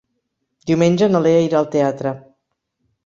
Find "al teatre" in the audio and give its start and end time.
1.59-2.15